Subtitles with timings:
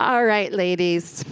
[0.00, 1.22] All right, ladies.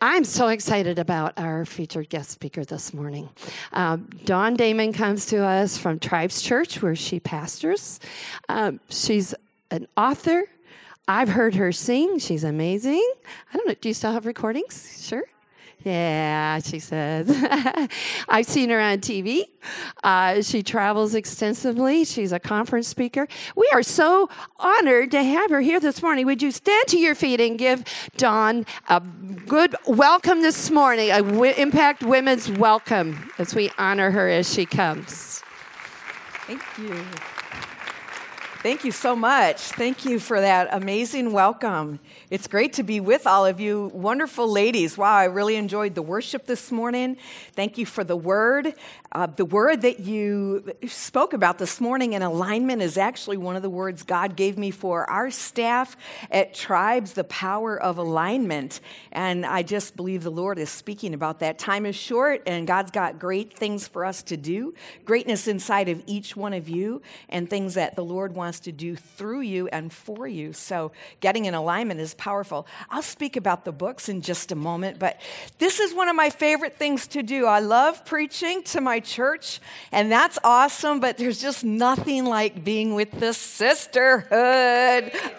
[0.00, 3.28] I'm so excited about our featured guest speaker this morning.
[3.72, 7.98] Um, Dawn Damon comes to us from Tribes Church, where she pastors.
[8.48, 9.34] Um, she's
[9.72, 10.44] an author.
[11.08, 12.20] I've heard her sing.
[12.20, 13.04] She's amazing.
[13.52, 13.74] I don't know.
[13.74, 15.04] Do you still have recordings?
[15.04, 15.24] Sure.
[15.86, 17.30] Yeah, she says.
[18.28, 19.44] I've seen her on TV.
[20.02, 22.04] Uh, she travels extensively.
[22.04, 23.28] She's a conference speaker.
[23.54, 24.28] We are so
[24.58, 26.26] honored to have her here this morning.
[26.26, 27.84] Would you stand to your feet and give
[28.16, 29.00] Dawn a
[29.46, 34.66] good welcome this morning, a w- Impact Women's welcome as we honor her as she
[34.66, 35.44] comes?
[36.48, 37.00] Thank you.
[38.66, 39.58] Thank you so much.
[39.60, 42.00] Thank you for that amazing welcome.
[42.30, 44.98] It's great to be with all of you, wonderful ladies.
[44.98, 47.16] Wow, I really enjoyed the worship this morning.
[47.52, 48.74] Thank you for the word.
[49.12, 53.62] Uh, the word that you spoke about this morning in alignment is actually one of
[53.62, 55.96] the words God gave me for our staff
[56.30, 58.80] at Tribes, the power of alignment.
[59.12, 61.58] And I just believe the Lord is speaking about that.
[61.58, 66.02] Time is short, and God's got great things for us to do, greatness inside of
[66.06, 69.92] each one of you, and things that the Lord wants to do through you and
[69.92, 70.52] for you.
[70.52, 72.66] So, getting in alignment is powerful.
[72.90, 75.20] I'll speak about the books in just a moment, but
[75.58, 77.46] this is one of my favorite things to do.
[77.46, 79.60] I love preaching to my church,
[79.92, 84.30] and that's awesome, but there's just nothing like being with the sisterhood.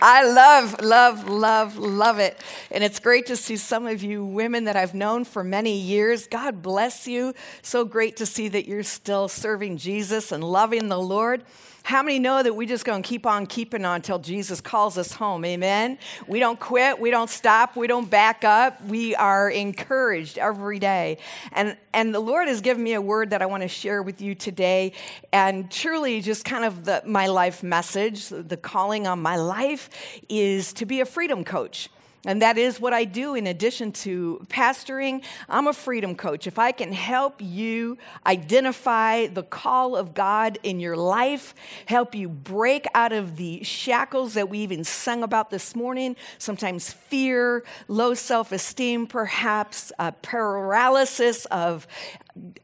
[0.02, 2.42] I love, love, love, love it.
[2.72, 6.28] And it's great to see some of you women that I've known for many years.
[6.28, 7.34] God bless you.
[7.62, 11.44] So great to see that you're still serving Jesus and loving the Lord.
[11.88, 14.98] How many know that we just going to keep on keeping on until Jesus calls
[14.98, 15.46] us home?
[15.46, 15.98] Amen.
[16.28, 18.84] We don't quit, we don't stop, we don't back up.
[18.84, 21.18] We are encouraged every day.
[21.54, 24.20] And and the Lord has given me a word that I want to share with
[24.20, 24.92] you today
[25.32, 29.90] and truly just kind of the my life message, the calling on my life
[30.28, 31.88] is to be a freedom coach.
[32.28, 35.24] And that is what I do in addition to pastoring.
[35.48, 36.46] I'm a freedom coach.
[36.46, 42.28] If I can help you identify the call of God in your life, help you
[42.28, 48.14] break out of the shackles that we even sung about this morning, sometimes fear, low
[48.14, 51.88] self esteem, perhaps a paralysis of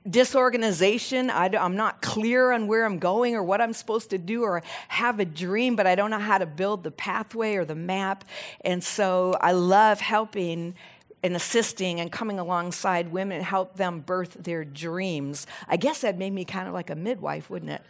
[0.09, 1.29] disorganization.
[1.29, 4.63] I, am not clear on where I'm going or what I'm supposed to do, or
[4.87, 8.25] have a dream, but I don't know how to build the pathway or the map.
[8.61, 10.75] And so I love helping
[11.23, 15.47] and assisting and coming alongside women help them birth their dreams.
[15.69, 17.81] I guess that made me kind of like a midwife, wouldn't it?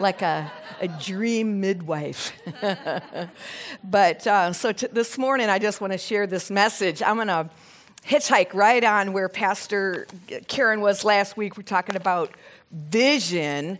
[0.00, 2.32] Like a, a dream midwife.
[3.84, 7.00] but uh, so t- this morning, I just want to share this message.
[7.00, 7.48] I'm going to
[8.06, 10.06] hitchhike right on where Pastor
[10.48, 11.56] Karen was last week.
[11.56, 12.34] We're talking about
[12.70, 13.78] vision.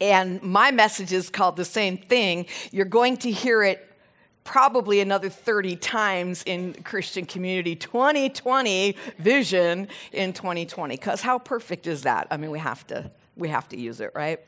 [0.00, 2.46] And my message is called the same thing.
[2.70, 3.82] You're going to hear it
[4.46, 12.02] probably another 30 times in Christian community 2020 vision in 2020 because how perfect is
[12.02, 14.38] that I mean we have to we have to use it right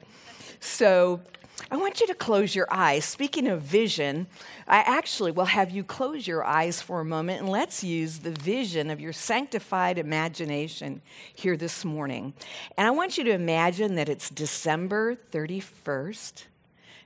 [0.60, 1.20] so
[1.70, 3.04] I want you to close your eyes.
[3.04, 4.26] Speaking of vision,
[4.66, 8.30] I actually will have you close your eyes for a moment and let's use the
[8.30, 11.02] vision of your sanctified imagination
[11.34, 12.32] here this morning.
[12.76, 16.44] And I want you to imagine that it's December 31st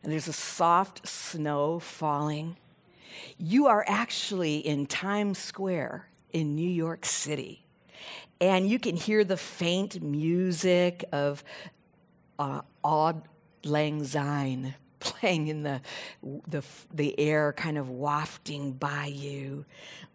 [0.03, 2.57] and there's a soft snow falling.
[3.39, 7.65] You are actually in Times Square in New York City.
[8.41, 11.45] And you can hear the faint music of
[12.39, 12.63] uh,
[13.65, 15.81] Lang Syne playing in the,
[16.47, 16.63] the,
[16.93, 19.65] the air, kind of wafting by you.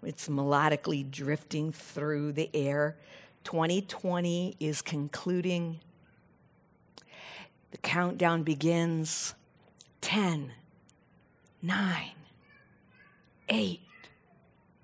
[0.03, 2.97] It's melodically drifting through the air.
[3.43, 5.79] 2020 is concluding.
[7.71, 9.33] The countdown begins
[10.01, 10.51] 10,
[11.61, 12.11] 9,
[13.49, 13.79] 8,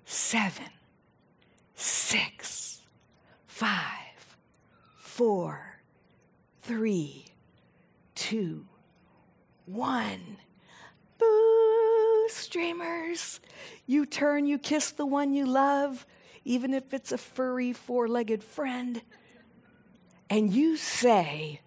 [0.04, 0.64] 7,
[1.74, 2.80] 6,
[3.46, 3.70] 5,
[4.98, 5.78] 4,
[6.62, 7.24] 3,
[8.14, 8.66] two,
[9.66, 10.38] one.
[11.18, 13.40] Boo, streamers.
[13.86, 16.06] You turn, you kiss the one you love,
[16.44, 19.02] even if it's a furry four legged friend,
[20.28, 21.60] and you say,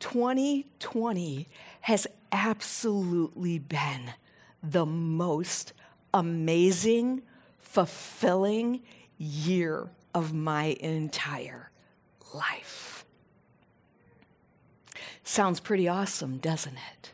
[0.00, 1.48] 2020
[1.82, 4.12] has absolutely been
[4.62, 5.72] the most
[6.12, 7.22] amazing,
[7.58, 8.80] fulfilling
[9.18, 11.70] year of my entire
[12.34, 12.99] life.
[15.30, 17.12] Sounds pretty awesome, doesn't it?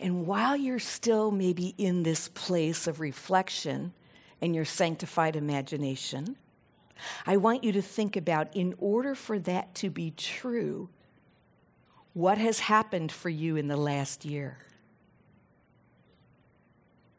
[0.00, 3.92] And while you're still maybe in this place of reflection
[4.40, 6.36] in your sanctified imagination,
[7.26, 10.88] I want you to think about in order for that to be true,
[12.14, 14.56] what has happened for you in the last year?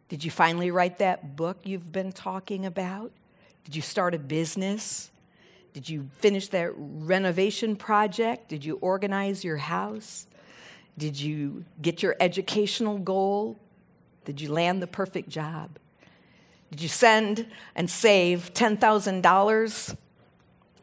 [0.07, 3.11] Did you finally write that book you've been talking about?
[3.63, 5.11] Did you start a business?
[5.79, 8.49] Did you finish that renovation project?
[8.49, 10.27] Did you organize your house?
[10.97, 13.57] Did you get your educational goal?
[14.25, 15.79] Did you land the perfect job?
[16.69, 17.47] Did you send
[17.77, 19.97] and save $10,000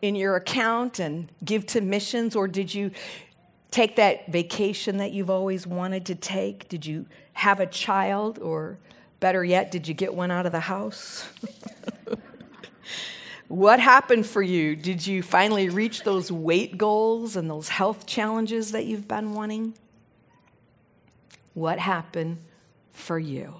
[0.00, 2.34] in your account and give to missions?
[2.34, 2.90] Or did you
[3.70, 6.70] take that vacation that you've always wanted to take?
[6.70, 7.04] Did you
[7.34, 8.38] have a child?
[8.38, 8.78] Or
[9.20, 11.28] better yet, did you get one out of the house?
[13.48, 14.74] what happened for you?
[14.74, 19.74] Did you finally reach those weight goals and those health challenges that you've been wanting?
[21.54, 22.38] What happened
[22.92, 23.54] for you?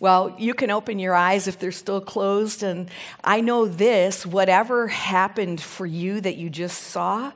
[0.00, 2.62] Well, you can open your eyes if they're still closed.
[2.62, 2.90] And
[3.22, 7.32] I know this whatever happened for you that you just saw,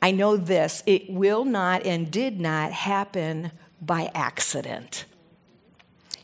[0.00, 5.04] I know this it will not and did not happen by accident.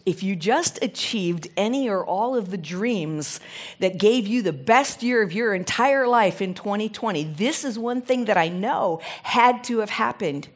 [0.09, 3.41] If you just achieved any or all of the dreams
[3.79, 8.01] that gave you the best year of your entire life in 2020, this is one
[8.01, 10.49] thing that I know had to have happened.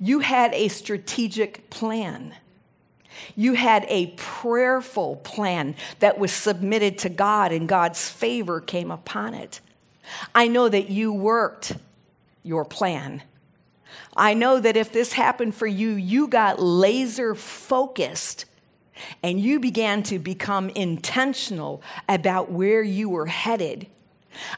[0.00, 2.34] You had a strategic plan.
[3.36, 9.32] You had a prayerful plan that was submitted to God, and God's favor came upon
[9.32, 9.60] it.
[10.34, 11.76] I know that you worked
[12.42, 13.22] your plan.
[14.16, 18.46] I know that if this happened for you, you got laser focused
[19.22, 23.86] and you began to become intentional about where you were headed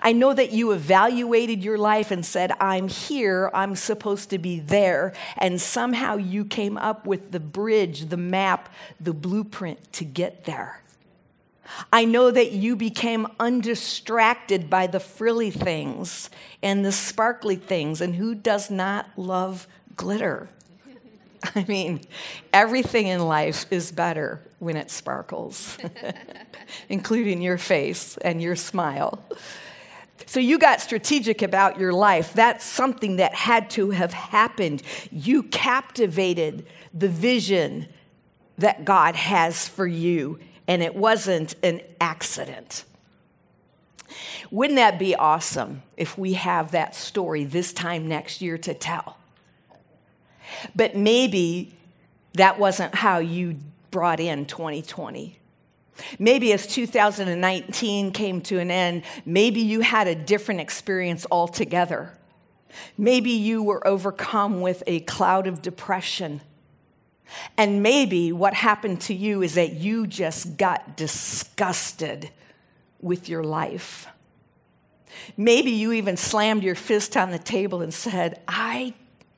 [0.00, 4.60] I know that you evaluated your life and said, I'm here, I'm supposed to be
[4.60, 5.12] there.
[5.36, 10.82] And somehow you came up with the bridge, the map, the blueprint to get there.
[11.92, 16.28] I know that you became undistracted by the frilly things
[16.62, 18.00] and the sparkly things.
[18.00, 20.48] And who does not love glitter?
[21.54, 22.00] I mean,
[22.52, 25.78] everything in life is better when it sparkles,
[26.88, 29.22] including your face and your smile.
[30.26, 32.34] So you got strategic about your life.
[32.34, 34.82] That's something that had to have happened.
[35.10, 37.88] You captivated the vision
[38.58, 40.38] that God has for you,
[40.68, 42.84] and it wasn't an accident.
[44.50, 49.16] Wouldn't that be awesome if we have that story this time next year to tell?
[50.74, 51.74] But maybe
[52.34, 53.56] that wasn't how you
[53.90, 55.36] brought in 2020.
[56.18, 62.12] Maybe as 2019 came to an end, maybe you had a different experience altogether.
[62.96, 66.40] Maybe you were overcome with a cloud of depression.
[67.56, 72.30] And maybe what happened to you is that you just got disgusted
[73.00, 74.06] with your life.
[75.36, 78.94] Maybe you even slammed your fist on the table and said, I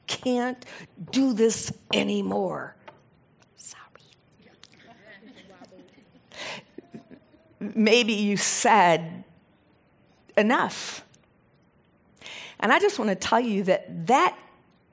[0.06, 0.64] can't
[1.10, 2.76] do this anymore.
[3.56, 3.82] Sorry.
[7.60, 9.24] Maybe you said
[10.36, 11.04] enough.
[12.60, 14.38] And I just want to tell you that that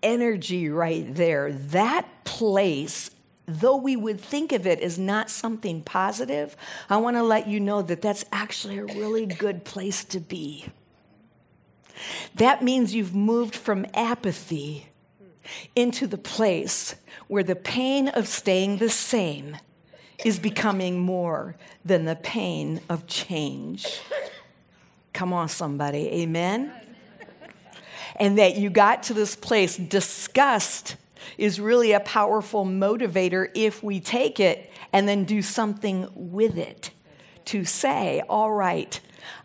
[0.01, 3.11] energy right there, that place,
[3.45, 6.55] though we would think of it as not something positive,
[6.89, 10.65] I want to let you know that that's actually a really good place to be.
[12.35, 14.88] That means you've moved from apathy
[15.75, 16.95] into the place
[17.27, 19.57] where the pain of staying the same
[20.25, 21.55] is becoming more
[21.85, 24.01] than the pain of change.
[25.13, 26.07] Come on, somebody.
[26.09, 26.71] Amen?
[28.17, 30.95] And that you got to this place, disgust
[31.37, 36.91] is really a powerful motivator if we take it and then do something with it.
[37.45, 38.99] To say, all right,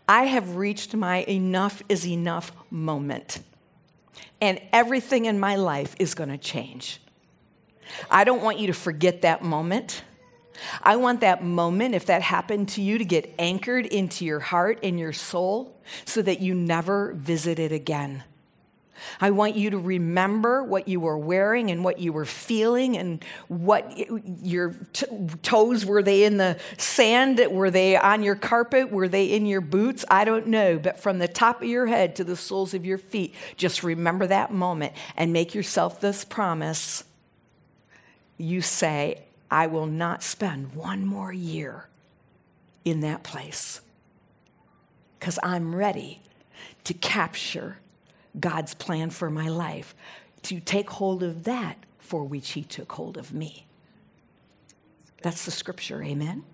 [0.08, 3.40] I have reached my enough is enough moment.
[4.44, 7.00] And everything in my life is going to change.
[8.10, 10.04] I don't want you to forget that moment.
[10.82, 14.80] I want that moment, if that happened to you, to get anchored into your heart
[14.82, 18.22] and your soul so that you never visit it again.
[19.20, 23.24] I want you to remember what you were wearing and what you were feeling and
[23.48, 23.96] what
[24.42, 25.06] your t-
[25.42, 27.40] toes were they in the sand?
[27.50, 28.90] Were they on your carpet?
[28.90, 30.04] Were they in your boots?
[30.10, 30.78] I don't know.
[30.78, 34.26] But from the top of your head to the soles of your feet, just remember
[34.26, 37.04] that moment and make yourself this promise.
[38.38, 41.88] You say, I will not spend one more year
[42.84, 43.80] in that place
[45.18, 46.20] because I'm ready
[46.84, 47.78] to capture
[48.38, 49.94] God's plan for my life,
[50.42, 53.66] to take hold of that for which He took hold of me.
[55.22, 56.44] That's the scripture, amen?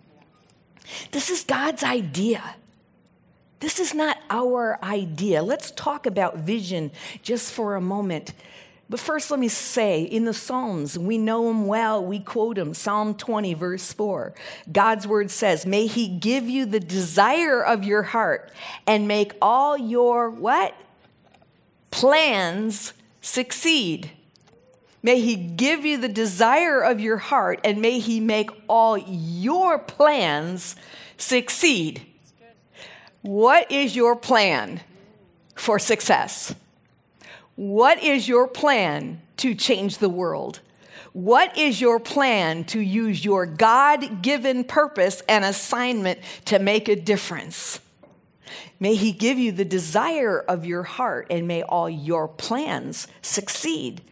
[1.10, 2.56] This is God's idea.
[3.58, 5.42] This is not our idea.
[5.42, 6.90] Let's talk about vision
[7.22, 8.32] just for a moment.
[8.88, 12.75] But first, let me say in the Psalms, we know them well, we quote them.
[12.75, 14.34] Psalm 20, verse 4.
[14.72, 18.50] God's word says, May He give you the desire of your heart
[18.87, 20.75] and make all your what?
[21.90, 24.11] Plans succeed.
[25.02, 29.78] May He give you the desire of your heart and may He make all your
[29.78, 30.76] plans
[31.16, 32.02] succeed.
[33.23, 34.80] What is your plan
[35.54, 36.54] for success?
[37.56, 40.61] What is your plan to change the world?
[41.12, 46.97] What is your plan to use your God given purpose and assignment to make a
[46.97, 47.80] difference?
[48.78, 54.02] May He give you the desire of your heart and may all your plans succeed.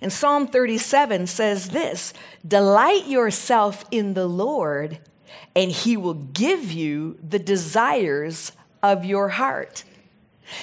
[0.00, 2.12] And Psalm 37 says this
[2.46, 4.98] Delight yourself in the Lord,
[5.54, 8.52] and He will give you the desires
[8.82, 9.84] of your heart.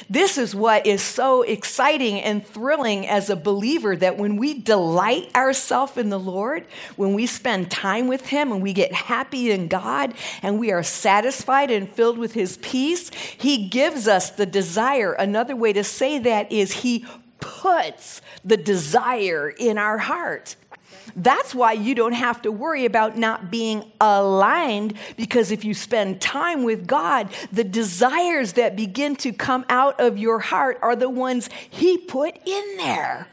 [0.10, 5.30] This is what is so exciting and thrilling as a believer that when we delight
[5.36, 6.65] ourselves in the Lord,
[6.96, 10.84] when we spend time with Him and we get happy in God and we are
[10.84, 15.13] satisfied and filled with His peace, He gives us the desire.
[15.13, 17.06] Another way to say that is He
[17.39, 20.56] puts the desire in our heart.
[21.16, 26.22] That's why you don't have to worry about not being aligned because if you spend
[26.22, 31.10] time with God, the desires that begin to come out of your heart are the
[31.10, 33.28] ones He put in there.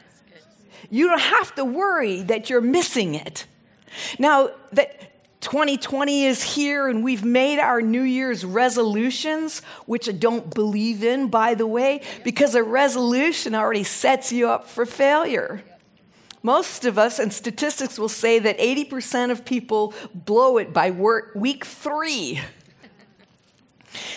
[0.89, 3.45] You don't have to worry that you're missing it.
[4.19, 10.53] Now, that 2020 is here and we've made our New Year's resolutions, which I don't
[10.53, 15.63] believe in, by the way, because a resolution already sets you up for failure.
[16.45, 21.63] Most of us, and statistics will say that 80% of people blow it by week
[21.63, 22.41] three.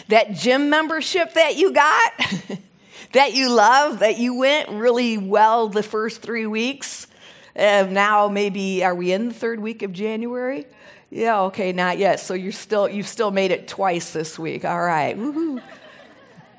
[0.09, 2.13] that gym membership that you got,
[3.13, 7.07] that you love, that you went really well the first three weeks.
[7.55, 10.67] Now, maybe, are we in the third week of January?
[11.11, 12.19] Yeah, okay, not yet.
[12.19, 14.65] So you're still, you've still made it twice this week.
[14.65, 15.17] All right.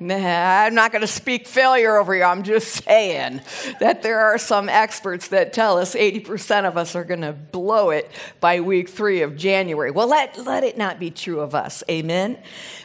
[0.00, 2.22] Nah, I'm not going to speak failure over you.
[2.22, 3.40] I'm just saying
[3.80, 7.90] that there are some experts that tell us 80% of us are going to blow
[7.90, 9.90] it by week three of January.
[9.90, 11.82] Well, let, let it not be true of us.
[11.90, 12.38] Amen.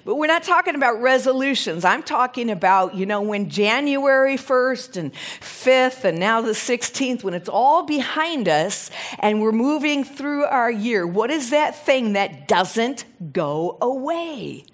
[0.05, 1.86] But we're not talking about resolutions.
[1.86, 7.36] I'm talking about, you know, when January 1st and 5th and now the 16th, when
[7.36, 8.89] it's all behind us
[9.20, 14.65] and we're moving through our year, what is that thing that doesn't go away?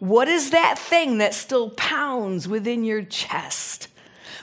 [0.00, 3.88] What is that thing that still pounds within your chest?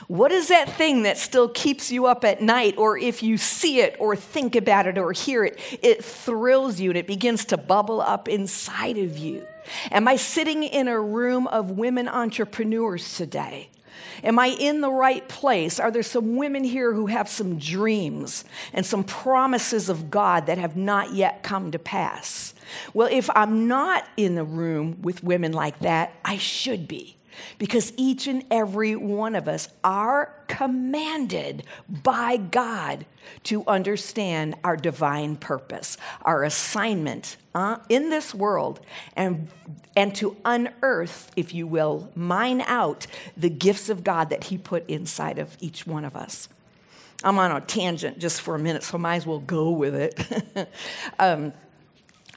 [0.06, 2.78] What is that thing that still keeps you up at night?
[2.78, 6.90] Or if you see it or think about it or hear it, it thrills you
[6.90, 9.46] and it begins to bubble up inside of you.
[9.90, 13.68] Am I sitting in a room of women entrepreneurs today?
[14.22, 15.78] Am I in the right place?
[15.78, 20.58] Are there some women here who have some dreams and some promises of God that
[20.58, 22.54] have not yet come to pass?
[22.94, 27.16] Well, if I'm not in the room with women like that, I should be.
[27.58, 33.06] Because each and every one of us are commanded by God
[33.44, 38.80] to understand our divine purpose, our assignment uh, in this world,
[39.14, 39.48] and,
[39.96, 43.06] and to unearth, if you will, mine out
[43.36, 46.48] the gifts of God that He put inside of each one of us.
[47.24, 50.68] I'm on a tangent just for a minute, so might as well go with it.
[51.18, 51.52] um,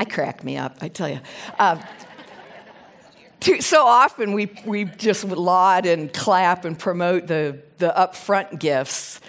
[0.02, 1.20] I crack me up, I tell you.
[1.60, 1.80] Uh,
[3.40, 9.20] too, so often we, we just laud and clap and promote the, the upfront gifts.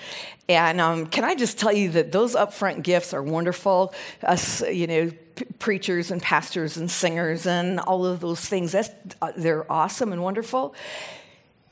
[0.49, 3.93] And um, can I just tell you that those upfront gifts are wonderful?
[4.23, 8.89] Us, you know, p- preachers and pastors and singers and all of those things, that's,
[9.21, 10.75] uh, they're awesome and wonderful.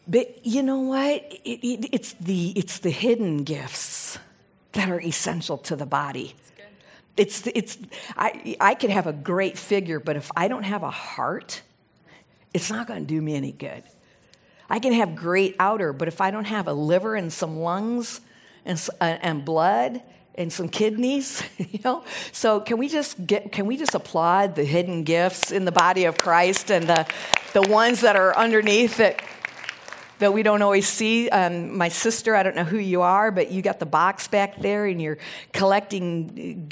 [0.07, 1.23] But you know what?
[1.47, 4.19] It, it, it's, the, it's the hidden gifts
[4.73, 6.35] that are essential to the body.
[7.20, 7.76] It's, it's,
[8.16, 11.60] I, I could have a great figure, but if I don't have a heart,
[12.54, 13.82] it's not going to do me any good.
[14.70, 18.22] I can have great outer, but if I don't have a liver and some lungs
[18.64, 20.00] and, uh, and blood
[20.34, 22.04] and some kidneys, you know.
[22.32, 23.52] So can we just get?
[23.52, 27.06] Can we just applaud the hidden gifts in the body of Christ and the
[27.52, 29.22] the ones that are underneath that
[30.20, 31.28] that we don't always see.
[31.28, 34.58] Um, my sister, I don't know who you are, but you got the box back
[34.58, 35.18] there and you're
[35.52, 36.70] collecting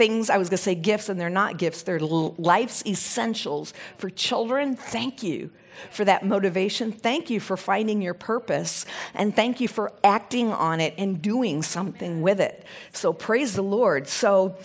[0.00, 4.08] things, I was going to say gifts, and they're not gifts, they're life's essentials for
[4.08, 4.74] children.
[4.74, 5.50] Thank you
[5.90, 6.90] for that motivation.
[6.90, 11.62] Thank you for finding your purpose, and thank you for acting on it and doing
[11.62, 12.64] something with it.
[12.94, 14.08] So, praise the Lord.
[14.08, 14.56] So,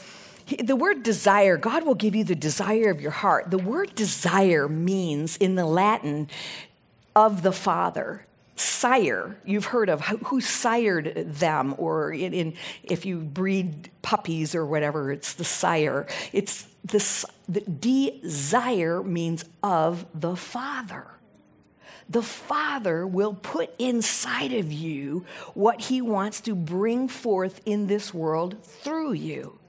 [0.57, 3.51] the word desire, God will give you the desire of your heart.
[3.51, 6.29] The word desire means in the Latin
[7.13, 8.25] of the Father.
[8.55, 9.37] Sire.
[9.45, 15.11] You've heard of who sired them, or in, in, if you breed puppies or whatever,
[15.11, 16.07] it's the sire.
[16.31, 21.07] It's the, the desire means of the Father.
[22.07, 28.13] The Father will put inside of you what He wants to bring forth in this
[28.13, 29.59] world through you.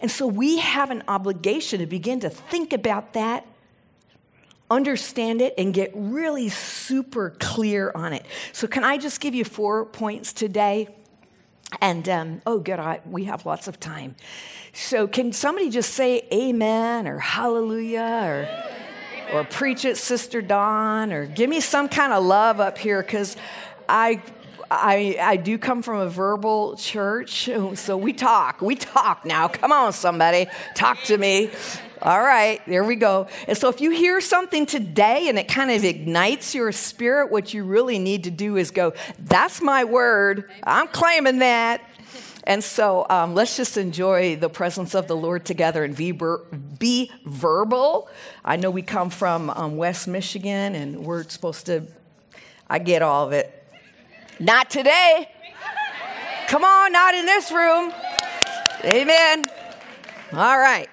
[0.00, 3.46] And so we have an obligation to begin to think about that
[4.70, 8.24] understand it and get really super clear on it.
[8.52, 10.88] So, can I just give you four points today?
[11.80, 14.16] And um, oh, good, I, we have lots of time.
[14.72, 18.48] So, can somebody just say amen or hallelujah
[19.32, 23.02] or, or preach it, Sister Dawn, or give me some kind of love up here
[23.02, 23.36] because
[23.88, 24.22] I
[24.70, 28.60] I, I do come from a verbal church, so we talk.
[28.60, 29.48] We talk now.
[29.48, 31.50] Come on, somebody, talk to me.
[32.00, 33.26] All right, there we go.
[33.48, 37.52] And so if you hear something today and it kind of ignites your spirit, what
[37.52, 40.50] you really need to do is go, That's my word.
[40.62, 41.82] I'm claiming that.
[42.44, 46.12] And so um, let's just enjoy the presence of the Lord together and be,
[46.78, 48.08] be verbal.
[48.44, 51.82] I know we come from um, West Michigan and we're supposed to,
[52.70, 53.57] I get all of it.
[54.40, 55.28] Not today.
[56.48, 57.92] Come on, not in this room.
[58.84, 59.44] Amen.
[60.32, 60.88] All right.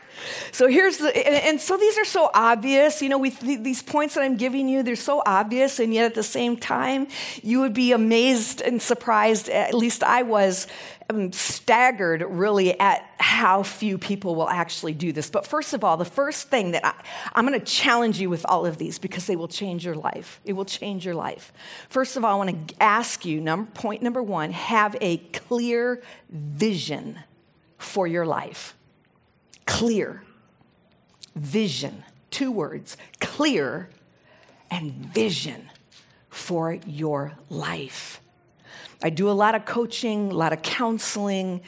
[0.52, 3.02] So here's the, and, and, so these are so obvious.
[3.02, 6.16] You know, we, these points that I'm giving you, they're so obvious, and yet at
[6.16, 7.08] the same time,
[7.42, 9.50] you would be amazed and surprised.
[9.50, 10.68] At least I was
[11.10, 15.30] um, staggered really at how few people will actually do this.
[15.30, 16.94] But first of all, the first thing that I,
[17.34, 20.40] I'm going to challenge you with all of these because they will change your life.
[20.46, 21.54] It will change your life.
[21.90, 26.02] First of all, I want to ask you, number, point number one, have a clear
[26.30, 27.20] vision
[27.78, 28.76] for your life.
[29.66, 30.24] Clear
[31.36, 32.04] vision.
[32.32, 33.90] Two words clear
[34.70, 35.70] and vision
[36.30, 38.20] for your life.
[39.04, 41.62] I do a lot of coaching, a lot of counseling,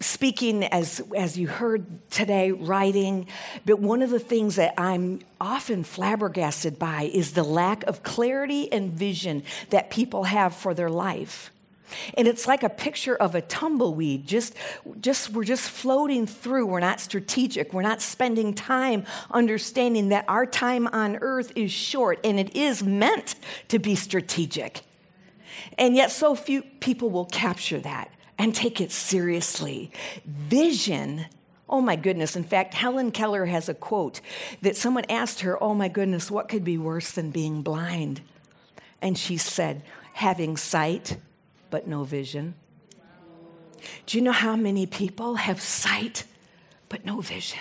[0.00, 3.26] speaking as, as you heard today, writing.
[3.64, 8.70] But one of the things that I'm often flabbergasted by is the lack of clarity
[8.70, 11.50] and vision that people have for their life.
[12.14, 14.26] And it's like a picture of a tumbleweed.
[14.26, 14.54] Just,
[15.00, 16.66] just, we're just floating through.
[16.66, 17.72] We're not strategic.
[17.72, 22.82] We're not spending time understanding that our time on earth is short and it is
[22.82, 23.34] meant
[23.68, 24.82] to be strategic.
[25.78, 29.90] And yet, so few people will capture that and take it seriously.
[30.24, 31.26] Vision
[31.68, 32.36] Oh my goodness.
[32.36, 34.20] In fact, Helen Keller has a quote
[34.62, 38.20] that someone asked her, Oh my goodness, what could be worse than being blind?
[39.02, 39.82] And she said,
[40.14, 41.16] Having sight
[41.76, 42.54] but no vision.
[44.06, 46.24] Do you know how many people have sight
[46.88, 47.60] but no vision?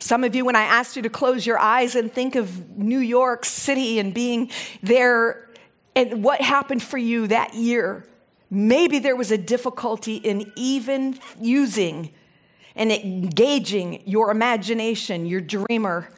[0.00, 2.98] Some of you, when I asked you to close your eyes and think of New
[2.98, 4.50] York City and being
[4.82, 5.48] there
[5.94, 8.04] and what happened for you that year,
[8.50, 12.10] maybe there was a difficulty in even using
[12.74, 16.08] and engaging your imagination, your dreamer,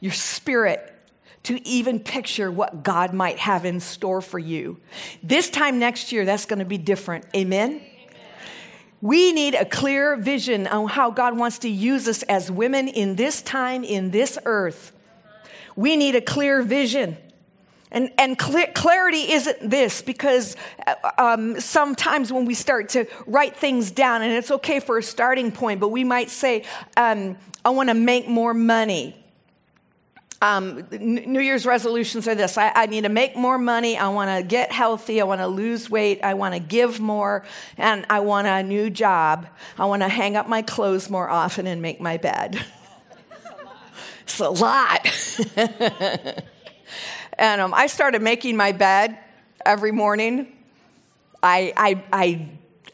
[0.00, 0.91] your spirit
[1.44, 4.78] to even picture what God might have in store for you.
[5.22, 7.24] This time next year, that's going to be different.
[7.34, 7.80] Amen?
[9.00, 13.16] We need a clear vision on how God wants to use us as women in
[13.16, 14.92] this time, in this earth.
[15.74, 17.16] We need a clear vision.
[17.90, 23.90] And, and clarity isn't this because uh, um, sometimes when we start to write things
[23.90, 26.64] down, and it's okay for a starting point, but we might say,
[26.96, 29.21] um, I want to make more money.
[30.42, 33.96] Um, New Year's resolutions are this I, I, need to make more money.
[33.96, 35.20] I want to get healthy.
[35.20, 36.24] I want to lose weight.
[36.24, 37.44] I want to give more.
[37.78, 39.46] And I want a new job.
[39.78, 42.60] I want to hang up my clothes more often and make my bed.
[44.22, 45.06] it's a lot.
[47.38, 49.16] and um, I started making my bed
[49.64, 50.52] every morning.
[51.40, 52.48] I, I, I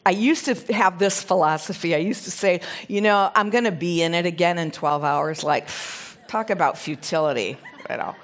[0.05, 1.93] I used to have this philosophy.
[1.93, 5.03] I used to say, you know, I'm going to be in it again in 12
[5.03, 5.43] hours.
[5.43, 5.67] Like,
[6.29, 7.57] Talk about futility,
[7.89, 8.15] you know.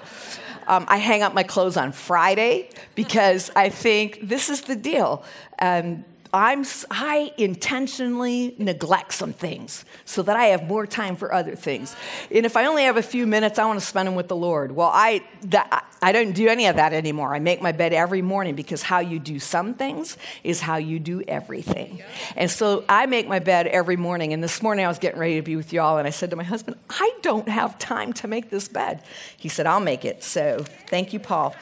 [0.68, 5.24] Um, I hang up my clothes on Friday because I think this is the deal.
[5.58, 11.54] Um, I'm, I intentionally neglect some things so that I have more time for other
[11.54, 11.94] things.
[12.30, 14.36] And if I only have a few minutes, I want to spend them with the
[14.36, 14.72] Lord.
[14.72, 17.34] Well, I, that, I don't do any of that anymore.
[17.34, 20.98] I make my bed every morning because how you do some things is how you
[20.98, 22.02] do everything.
[22.36, 24.32] And so I make my bed every morning.
[24.32, 26.36] And this morning I was getting ready to be with y'all, and I said to
[26.36, 29.02] my husband, I don't have time to make this bed.
[29.36, 30.22] He said, I'll make it.
[30.22, 31.54] So thank you, Paul.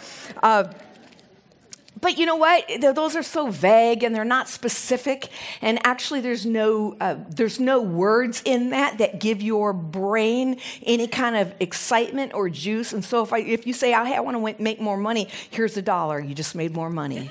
[0.43, 0.65] Uh,
[2.05, 2.71] but you know what?
[2.83, 5.31] Those are so vague and they're not specific.
[5.63, 11.09] And actually, there's no, uh, there's no words in that that give your brain any
[11.09, 12.93] kind of excitement or juice.
[12.93, 15.79] And so if, I, if you say, hey, I want to make more money, here's
[15.79, 16.21] a dollar.
[16.21, 17.31] You just made more money.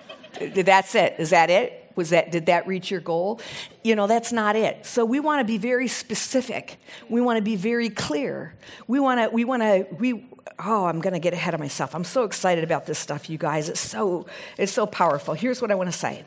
[0.40, 1.14] That's it.
[1.20, 1.92] Is that it?
[1.94, 3.40] Was that, did that reach your goal?
[3.82, 4.86] You know, that's not it.
[4.86, 6.76] So we want to be very specific.
[7.08, 8.54] We want to be very clear.
[8.86, 10.24] We want to, we want to, we,
[10.58, 11.94] oh, I'm going to get ahead of myself.
[11.94, 13.68] I'm so excited about this stuff, you guys.
[13.68, 15.34] It's so, it's so powerful.
[15.34, 16.24] Here's what I want to say.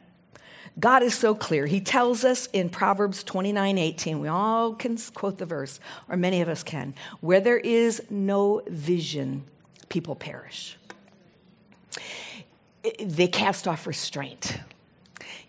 [0.79, 1.65] God is so clear.
[1.65, 6.41] He tells us in Proverbs 29 18, we all can quote the verse, or many
[6.41, 9.43] of us can, where there is no vision,
[9.89, 10.77] people perish.
[12.99, 14.57] They cast off restraint.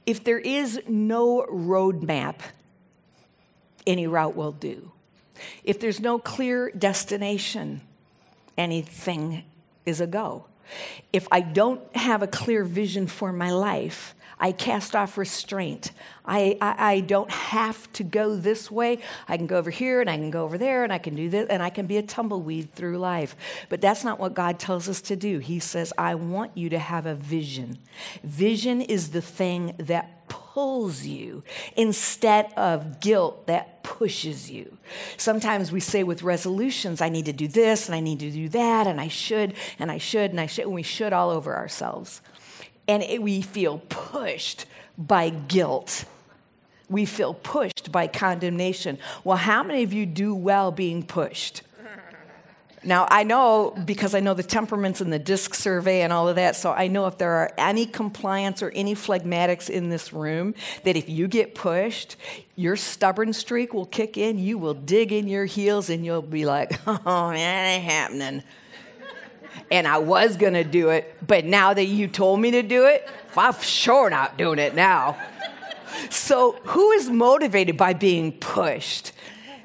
[0.04, 2.36] If there is no roadmap,
[3.86, 4.90] any route will do.
[5.64, 7.80] If there's no clear destination,
[8.56, 9.44] anything
[9.84, 10.46] is a go.
[11.12, 15.92] If I don't have a clear vision for my life, I cast off restraint.
[16.24, 18.98] I, I, I, don't have to go this way.
[19.28, 21.30] I can go over here and I can go over there and I can do
[21.30, 23.36] this and I can be a tumbleweed through life.
[23.68, 25.38] But that's not what God tells us to do.
[25.38, 27.78] He says, I want you to have a vision.
[28.24, 30.21] Vision is the thing that
[30.52, 31.42] pulls you
[31.76, 34.76] instead of guilt that pushes you.
[35.16, 38.48] Sometimes we say with resolutions, I need to do this and I need to do
[38.50, 41.56] that and I should and I should and I should, and we should all over
[41.56, 42.20] ourselves.
[42.86, 44.66] And it, we feel pushed
[44.98, 46.04] by guilt.
[46.90, 48.98] We feel pushed by condemnation.
[49.24, 51.62] Well, how many of you do well being pushed?
[52.84, 56.34] Now, I know because I know the temperaments and the DISC survey and all of
[56.36, 60.54] that, so I know if there are any compliance or any phlegmatics in this room,
[60.82, 62.16] that if you get pushed,
[62.56, 66.44] your stubborn streak will kick in, you will dig in your heels, and you'll be
[66.44, 68.42] like, oh, that ain't happening.
[69.70, 73.08] and I was gonna do it, but now that you told me to do it,
[73.36, 75.16] I'm sure not doing it now.
[76.10, 79.12] So, who is motivated by being pushed?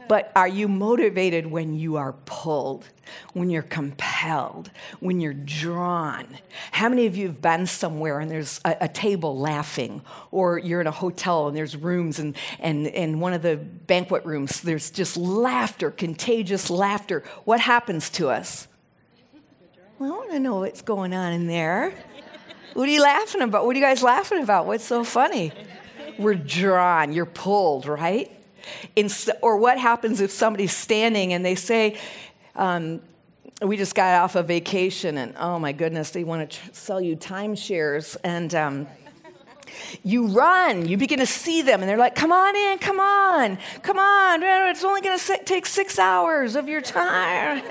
[0.08, 2.86] But are you motivated when you are pulled,
[3.34, 6.28] when you're compelled, when you're drawn?
[6.72, 10.82] How many of you have been somewhere and there's a, a, table laughing, or you're
[10.82, 14.90] in a hotel and there's rooms and, and, and one of the banquet rooms, there's
[14.90, 17.24] just laughter, contagious laughter?
[17.46, 18.68] What happens to us?
[20.00, 21.94] Well, I want to know what's going on in there.
[22.74, 23.66] What are you laughing about?
[23.66, 24.68] What are you guys laughing about?
[24.68, 25.52] What's so funny?
[26.20, 28.32] We're drawn, you're pulled, right?
[28.96, 29.10] In,
[29.42, 31.98] or what happens if somebody's standing and they say,
[32.58, 33.02] um,
[33.62, 37.02] we just got off a vacation and oh my goodness, they want to tr- sell
[37.02, 38.18] you timeshares.
[38.24, 38.88] And um,
[40.04, 43.58] you run, you begin to see them, and they're like, come on in, come on,
[43.82, 44.44] come on.
[44.44, 47.64] It's only going to take six hours of your time.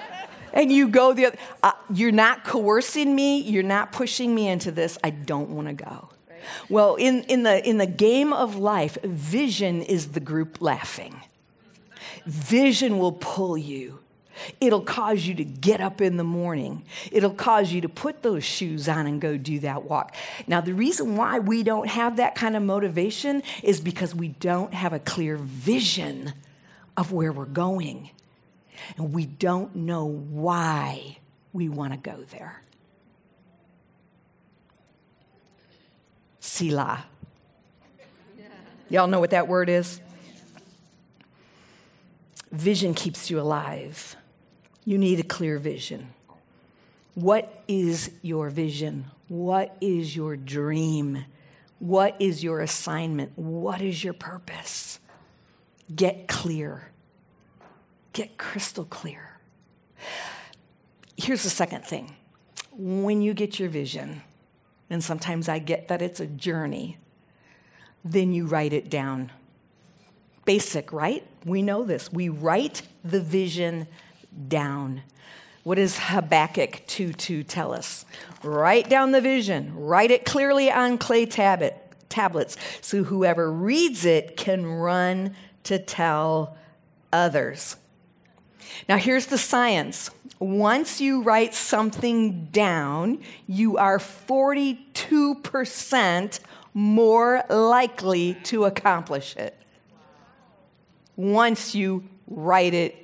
[0.52, 1.38] and you go the other.
[1.62, 4.98] Uh, you're not coercing me, you're not pushing me into this.
[5.02, 6.08] I don't want to go.
[6.68, 11.20] Well, in, in, the, in the game of life, vision is the group laughing.
[12.26, 14.01] Vision will pull you.
[14.60, 16.84] It'll cause you to get up in the morning.
[17.10, 20.14] It'll cause you to put those shoes on and go do that walk.
[20.46, 24.74] Now, the reason why we don't have that kind of motivation is because we don't
[24.74, 26.34] have a clear vision
[26.96, 28.10] of where we're going.
[28.96, 31.18] And we don't know why
[31.52, 32.62] we want to go there.
[36.40, 37.04] Selah.
[38.88, 40.00] Y'all know what that word is?
[42.50, 44.16] Vision keeps you alive.
[44.84, 46.08] You need a clear vision.
[47.14, 49.04] What is your vision?
[49.28, 51.24] What is your dream?
[51.78, 53.32] What is your assignment?
[53.36, 54.98] What is your purpose?
[55.94, 56.88] Get clear.
[58.12, 59.38] Get crystal clear.
[61.16, 62.16] Here's the second thing
[62.76, 64.22] when you get your vision,
[64.88, 66.96] and sometimes I get that it's a journey,
[68.04, 69.30] then you write it down.
[70.44, 71.24] Basic, right?
[71.44, 72.12] We know this.
[72.12, 73.86] We write the vision
[74.48, 75.02] down.
[75.62, 78.04] What does Habakkuk 2 2 tell us?
[78.42, 81.76] Write down the vision, write it clearly on clay tablet,
[82.08, 86.56] tablets, so whoever reads it can run to tell
[87.12, 87.76] others.
[88.88, 96.40] Now, here's the science once you write something down, you are 42%
[96.74, 99.56] more likely to accomplish it.
[101.14, 103.01] Once you write it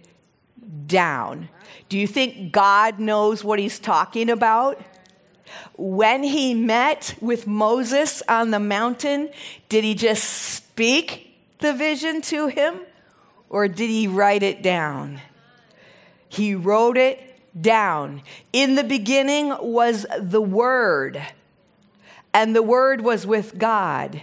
[0.87, 1.49] down.
[1.89, 4.81] Do you think God knows what he's talking about?
[5.77, 9.31] When he met with Moses on the mountain,
[9.69, 12.81] did he just speak the vision to him
[13.49, 15.21] or did he write it down?
[16.29, 18.23] He wrote it down.
[18.53, 21.23] In the beginning was the Word.
[22.35, 24.23] and the Word was with God,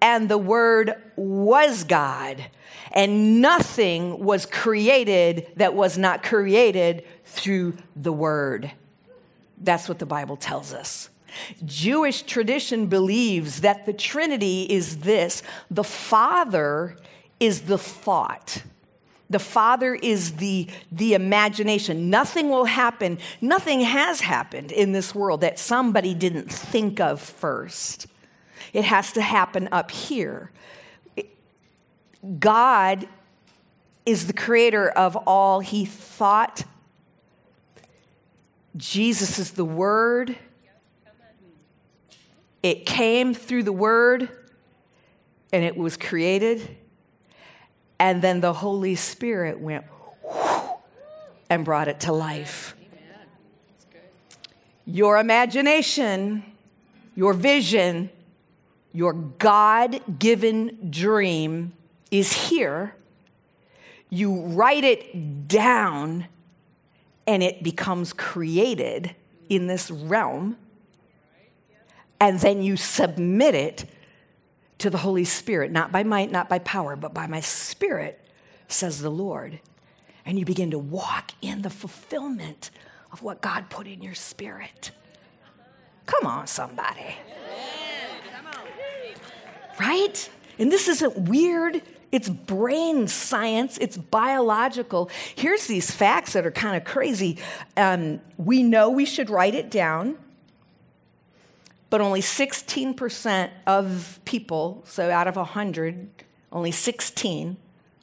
[0.00, 2.44] and the Word was God.
[2.92, 8.70] And nothing was created that was not created through the Word.
[9.58, 11.10] That's what the Bible tells us.
[11.64, 16.96] Jewish tradition believes that the Trinity is this the Father
[17.40, 18.62] is the thought.
[19.28, 22.10] The Father is the, the imagination.
[22.10, 28.06] Nothing will happen, nothing has happened in this world that somebody didn't think of first.
[28.76, 30.50] It has to happen up here.
[32.38, 33.08] God
[34.04, 35.60] is the creator of all.
[35.60, 36.62] He thought.
[38.76, 40.36] Jesus is the Word.
[42.62, 44.28] It came through the Word
[45.54, 46.76] and it was created.
[47.98, 49.86] And then the Holy Spirit went
[51.48, 52.76] and brought it to life.
[54.84, 56.44] Your imagination,
[57.14, 58.10] your vision,
[58.96, 61.74] your God given dream
[62.10, 62.96] is here.
[64.08, 66.28] You write it down,
[67.26, 69.14] and it becomes created
[69.50, 70.56] in this realm.
[72.18, 73.84] And then you submit it
[74.78, 78.18] to the Holy Spirit, not by might, not by power, but by my spirit,
[78.66, 79.60] says the Lord.
[80.24, 82.70] And you begin to walk in the fulfillment
[83.12, 84.90] of what God put in your spirit.
[86.06, 87.16] Come on, somebody.
[89.78, 90.30] Right?
[90.58, 91.82] And this isn't weird.
[92.12, 95.10] It's brain science, it's biological.
[95.34, 97.38] Here's these facts that are kind of crazy.
[97.76, 100.16] Um, we know we should write it down
[101.90, 106.08] but only 16% of people, so out of 100,
[106.52, 107.56] only 16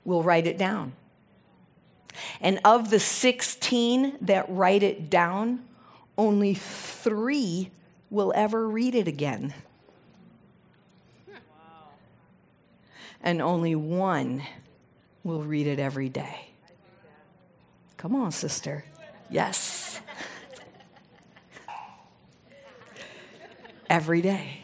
[0.05, 0.93] will write it down.
[2.39, 5.63] And of the 16 that write it down,
[6.17, 7.71] only three
[8.09, 9.53] will ever read it again.
[13.23, 14.43] And only one
[15.23, 16.49] will read it every day.
[17.97, 18.83] Come on, sister.
[19.29, 20.01] Yes.
[23.89, 24.59] every day.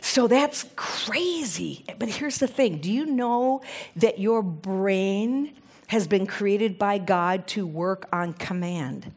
[0.00, 1.84] So that's crazy.
[1.98, 3.60] But here's the thing do you know
[3.96, 5.52] that your brain
[5.88, 9.12] has been created by God to work on command?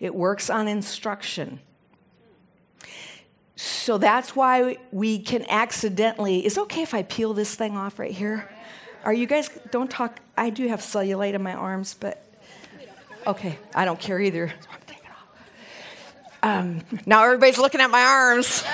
[0.00, 1.60] It works on instruction.
[3.56, 6.44] So that's why we can accidentally.
[6.44, 8.50] Is okay if I peel this thing off right here?
[9.04, 10.18] Are you guys, don't talk.
[10.36, 12.24] I do have cellulite in my arms, but
[13.26, 14.52] okay, I don't care either.
[16.44, 18.62] Um, now everybody's looking at my arms.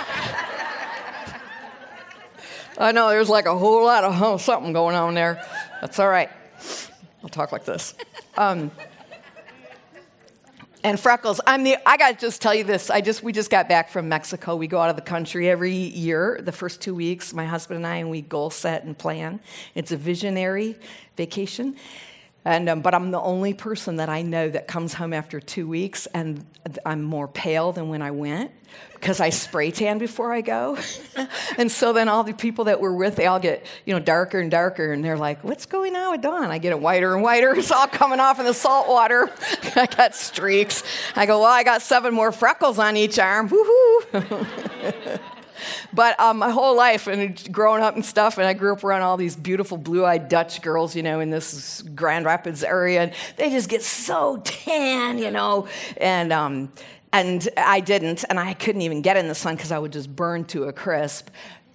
[2.79, 5.41] I know there's like a whole lot of something going on there.
[5.81, 6.31] That's all right.
[7.23, 7.95] I'll talk like this.
[8.37, 8.73] Um,
[10.83, 11.41] and freckles.
[11.47, 11.77] I'm the.
[11.87, 12.91] I got to just tell you this.
[12.91, 14.57] I just we just got back from Mexico.
[14.57, 16.41] We go out of the country every year.
[16.43, 19.41] The first two weeks, my husband and I, and we goal set and plan.
[19.75, 20.77] It's a visionary
[21.17, 21.77] vacation,
[22.45, 25.69] and, um, but I'm the only person that I know that comes home after two
[25.69, 26.45] weeks, and
[26.87, 28.51] I'm more pale than when I went
[28.95, 30.79] because I spray tan before I go.
[31.59, 34.39] and so then all the people that we're with, they all get you know darker
[34.41, 37.23] and darker, and they're like, "What's going on with Dawn?" I get it whiter and
[37.23, 37.55] whiter.
[37.61, 39.31] It's all coming off in the salt water.
[39.77, 40.83] I got streaks.
[41.15, 45.21] I go, "Well, I got seven more freckles on each arm." Woohoo!
[45.93, 49.03] But um, my whole life and growing up and stuff, and I grew up around
[49.03, 53.51] all these beautiful blue-eyed Dutch girls, you know, in this Grand Rapids area, and they
[53.51, 56.73] just get so tan, you know, and um,
[57.13, 60.15] and I didn't, and I couldn't even get in the sun because I would just
[60.15, 61.29] burn to a crisp,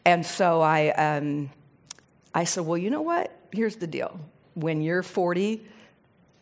[0.05, 1.49] and so I um,
[2.33, 3.37] I said, well, you know what?
[3.51, 4.19] Here's the deal:
[4.53, 5.61] when you're 40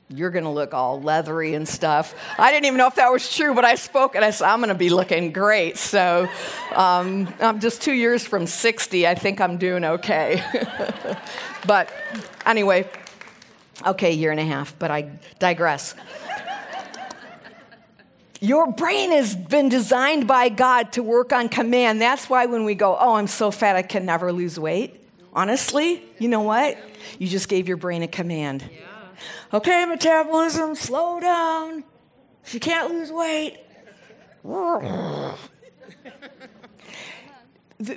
[0.09, 2.13] you're going to look all leathery and stuff.
[2.37, 4.59] I didn't even know if that was true, but I spoke and I said, I'm
[4.59, 5.77] going to be looking great.
[5.77, 6.29] So
[6.75, 9.07] um, I'm just two years from 60.
[9.07, 10.43] I think I'm doing okay.
[11.67, 11.91] but
[12.45, 12.89] anyway,
[13.85, 15.95] okay, year and a half, but I digress.
[18.39, 22.01] Your brain has been designed by God to work on command.
[22.01, 24.99] That's why when we go, oh, I'm so fat I can never lose weight.
[25.31, 26.77] Honestly, you know what?
[27.17, 28.69] You just gave your brain a command.
[28.69, 28.92] Yeah
[29.53, 31.83] okay, metabolism, slow down.
[32.43, 33.57] She can't lose weight.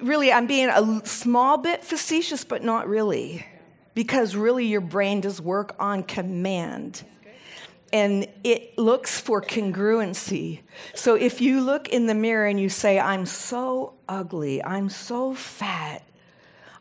[0.03, 3.45] really, I'm being a small bit facetious, but not really.
[3.95, 7.03] Because really, your brain does work on command.
[7.93, 10.61] And it looks for congruency.
[10.95, 15.35] So if you look in the mirror and you say, I'm so ugly, I'm so
[15.35, 16.03] fat,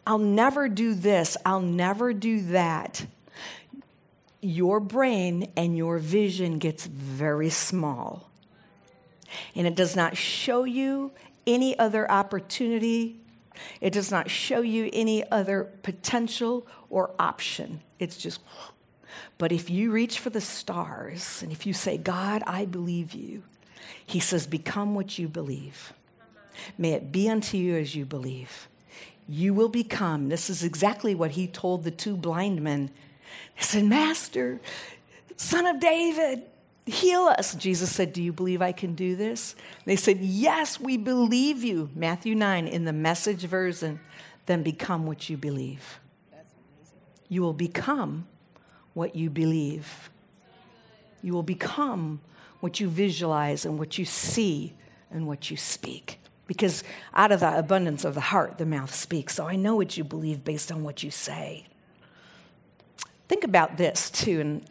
[0.06, 3.06] I'll never do this, I'll never do that
[4.46, 8.30] your brain and your vision gets very small.
[9.56, 11.12] And it does not show you
[11.48, 13.18] any other opportunity.
[13.82, 17.82] It does not show you any other potential or option.
[18.00, 18.40] It's just,
[19.38, 23.44] but if you reach for the stars and if you say, God, I believe you,
[24.06, 25.94] He says, become what you believe.
[26.78, 28.70] May it be unto you as you believe.
[29.28, 30.30] You will become.
[30.30, 32.92] This is exactly what He told the two blind men.
[33.56, 34.60] He said, Master,
[35.38, 36.44] Son of David,
[36.86, 37.56] heal us.
[37.56, 39.56] Jesus said, Do you believe I can do this?
[39.86, 41.90] They said, Yes, we believe you.
[41.96, 44.00] Matthew 9 in the message version,
[44.46, 46.00] then become what you believe.
[47.28, 48.28] You will become
[48.94, 50.10] what you believe.
[51.22, 52.22] You will become
[52.60, 54.74] what you visualize and what you see
[55.12, 56.20] and what you speak.
[56.48, 56.84] Because
[57.14, 59.36] out of the abundance of the heart, the mouth speaks.
[59.36, 61.66] So I know what you believe based on what you say.
[63.28, 64.66] Think about this too, and,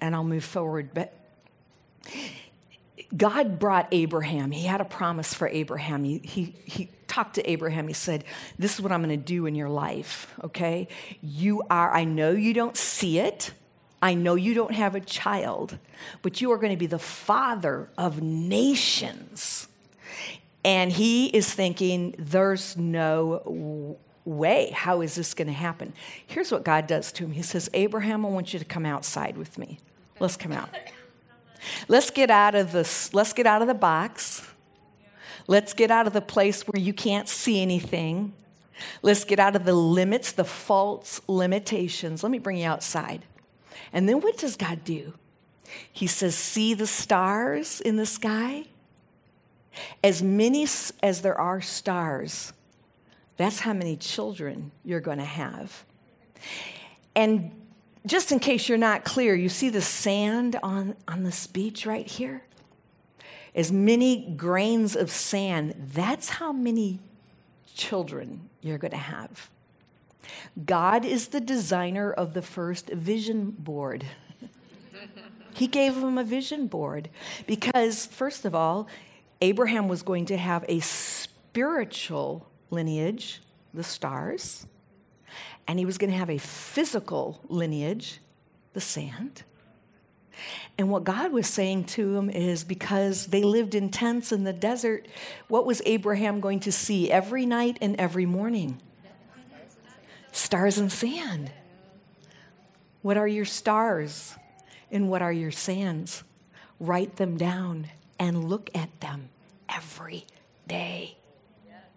[0.00, 0.90] and I'll move forward.
[0.94, 1.12] But
[3.16, 4.50] God brought Abraham.
[4.50, 6.04] He had a promise for Abraham.
[6.04, 7.88] He, he, he talked to Abraham.
[7.88, 8.24] He said,
[8.58, 10.88] This is what I'm going to do in your life, okay?
[11.22, 13.52] You are, I know you don't see it.
[14.00, 15.76] I know you don't have a child,
[16.22, 19.66] but you are going to be the father of nations.
[20.64, 24.70] And he is thinking, There's no way.
[24.70, 25.92] How is this going to happen?
[26.26, 29.36] Here's what God does to him He says, Abraham, I want you to come outside
[29.36, 29.78] with me.
[30.20, 30.68] Let's come out.
[31.88, 34.46] Let's get out of this, let's get out of the box.
[35.46, 38.34] Let's get out of the place where you can't see anything.
[39.02, 42.22] Let's get out of the limits, the false limitations.
[42.22, 43.24] Let me bring you outside.
[43.92, 45.14] And then what does God do?
[45.90, 48.66] He says, See the stars in the sky?
[50.04, 50.66] As many
[51.02, 52.52] as there are stars,
[53.38, 55.84] that's how many children you're going to have.
[57.14, 57.52] And
[58.04, 62.06] just in case you're not clear, you see the sand on, on this beach right
[62.06, 62.42] here?
[63.54, 66.98] As many grains of sand, that's how many
[67.74, 69.50] children you're going to have.
[70.66, 74.04] God is the designer of the first vision board.
[75.54, 77.08] he gave them a vision board
[77.46, 78.88] because, first of all,
[79.40, 83.40] Abraham was going to have a spiritual lineage,
[83.74, 84.66] the stars
[85.68, 88.20] and he was going to have a physical lineage,
[88.72, 89.42] the sand.
[90.78, 94.52] And what God was saying to him is because they lived in tents in the
[94.52, 95.06] desert,
[95.48, 98.80] what was Abraham going to see every night and every morning?
[100.32, 101.50] Stars and sand.
[103.02, 104.36] What are your stars
[104.90, 106.22] and what are your sands?
[106.80, 109.28] Write them down and look at them
[109.68, 110.24] every
[110.66, 111.16] day.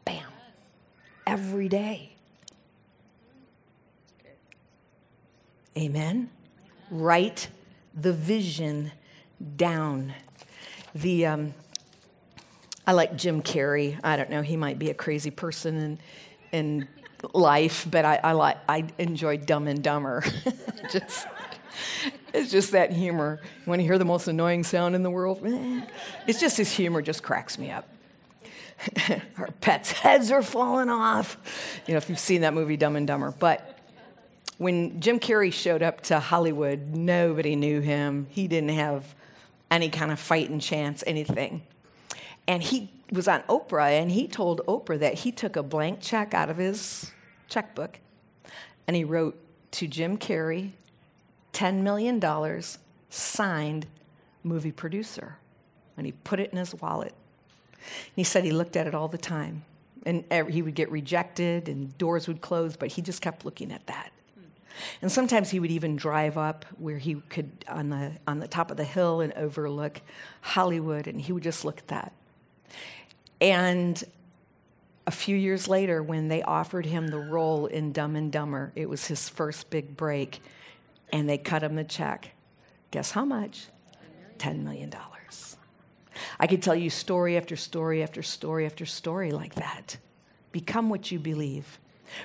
[0.04, 0.41] Bam.
[1.32, 2.12] Every day.
[5.78, 6.30] Amen?
[6.90, 7.48] Write
[7.96, 8.92] the vision
[9.56, 10.14] down.
[10.94, 11.54] The, um,
[12.86, 13.98] I like Jim Carrey.
[14.04, 16.00] I don't know, he might be a crazy person in,
[16.52, 16.88] in
[17.34, 20.26] life, but I, I, like, I enjoy Dumb and Dumber.
[20.92, 21.28] just,
[22.34, 23.40] it's just that humor.
[23.64, 25.40] When You hear the most annoying sound in the world?
[26.28, 27.88] It's just his humor just cracks me up.
[29.38, 31.38] Our pets' heads are falling off.
[31.88, 33.34] You know, if you've seen that movie, Dumb and Dumber.
[33.38, 33.80] But
[34.58, 38.28] when Jim Carrey showed up to Hollywood, nobody knew him.
[38.30, 39.16] He didn't have
[39.70, 41.64] any kind of fighting chance, anything.
[42.48, 46.34] And he was on Oprah, and he told Oprah that he took a blank check
[46.34, 47.12] out of his
[47.48, 48.00] checkbook
[48.88, 49.38] and he wrote
[49.72, 50.72] to Jim Carrey,
[51.54, 52.22] $10 million,
[53.10, 53.88] signed
[54.44, 55.38] movie producer.
[55.96, 57.14] And he put it in his wallet.
[58.16, 59.64] He said he looked at it all the time.
[60.04, 63.86] And he would get rejected and doors would close, but he just kept looking at
[63.88, 64.12] that.
[65.02, 68.72] And sometimes he would even drive up where he could, on the, on the top
[68.72, 70.02] of the hill, and overlook
[70.42, 72.14] Hollywood, and he would just look at that.
[73.40, 74.04] And
[75.08, 78.90] a few years later, when they offered him the role in Dumb and Dumber, it
[78.90, 80.42] was his first big break,
[81.12, 82.32] and they cut him the check.
[82.92, 83.68] Guess how much?
[84.38, 84.92] $10 million.
[86.40, 89.98] I could tell you story after story after story after story like that.
[90.52, 91.80] Become what you believe.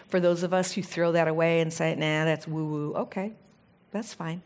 [0.09, 3.33] For those of us who throw that away and say, nah, that's woo woo, okay,
[3.93, 4.43] that's fine.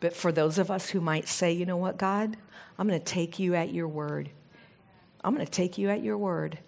[0.00, 2.36] But for those of us who might say, you know what, God,
[2.78, 4.30] I'm going to take you at your word.
[5.22, 6.58] I'm going to take you at your word.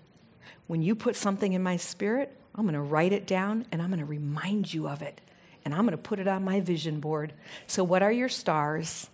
[0.66, 3.88] When you put something in my spirit, I'm going to write it down and I'm
[3.88, 5.20] going to remind you of it.
[5.64, 7.32] And I'm going to put it on my vision board.
[7.66, 9.08] So, what are your stars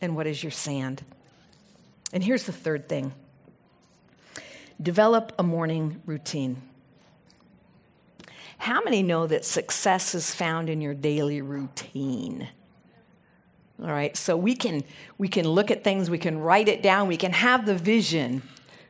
[0.00, 1.02] and what is your sand?
[2.12, 3.12] And here's the third thing
[4.80, 6.62] develop a morning routine.
[8.58, 12.48] How many know that success is found in your daily routine?
[13.80, 14.82] All right, so we can
[15.18, 18.42] we can look at things, we can write it down, we can have the vision,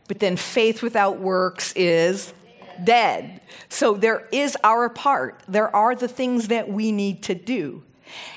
[0.09, 2.33] But then faith without works is
[2.83, 3.43] dead.
[3.69, 5.43] So there is our part.
[5.47, 7.83] There are the things that we need to do.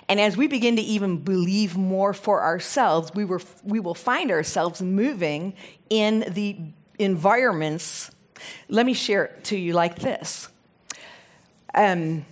[0.08, 4.32] And as we begin to even believe more for ourselves, we, were, we will find
[4.32, 5.54] ourselves moving
[5.90, 6.58] in the
[7.00, 8.12] environments.
[8.70, 10.50] Let me share it to you like this.
[11.74, 12.26] Um,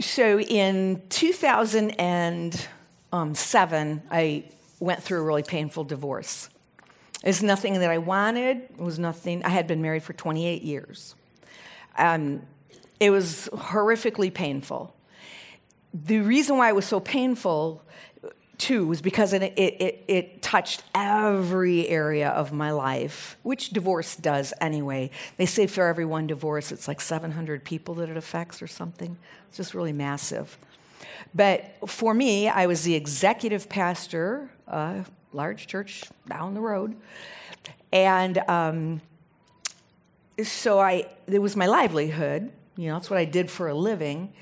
[0.00, 4.44] so in 2007, I
[4.80, 6.48] went through a really painful divorce.
[7.22, 8.58] It was nothing that I wanted.
[8.58, 9.44] It was nothing.
[9.44, 11.14] I had been married for 28 years.
[11.96, 12.42] Um,
[13.00, 14.93] it was horrifically painful.
[15.94, 17.80] The reason why it was so painful,
[18.58, 24.52] too, was because it, it, it, touched every area of my life, which divorce does
[24.60, 25.10] anyway.
[25.36, 29.16] They say for every one divorce, it's like 700 people that it affects or something.
[29.48, 30.58] It's just really massive.
[31.32, 36.96] But for me, I was the executive pastor, a large church down the road.
[37.92, 39.00] And um,
[40.42, 42.52] so I, it was my livelihood.
[42.76, 44.32] You know, that's what I did for a living.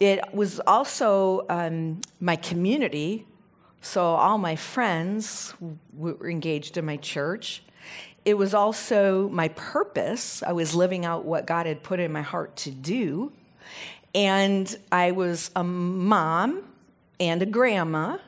[0.00, 3.26] It was also um, my community.
[3.82, 5.54] So all my friends
[5.92, 7.62] were engaged in my church.
[8.24, 10.42] It was also my purpose.
[10.42, 13.32] I was living out what God had put in my heart to do.
[14.14, 16.64] And I was a mom
[17.18, 18.18] and a grandma.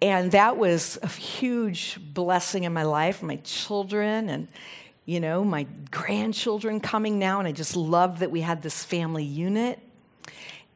[0.00, 4.48] And that was a huge blessing in my life, my children and
[5.04, 9.24] you know, my grandchildren coming now, and I just loved that we had this family
[9.24, 9.80] unit.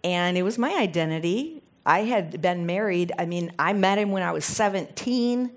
[0.05, 1.63] And it was my identity.
[1.85, 3.13] I had been married.
[3.19, 5.51] I mean, I met him when I was 17.